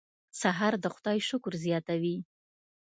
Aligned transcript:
سهار 0.41 0.73
د 0.83 0.85
خدای 0.95 1.19
شکر 1.29 1.53
زیاتوي. 1.65 2.17